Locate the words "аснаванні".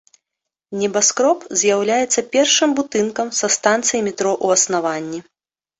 4.61-5.19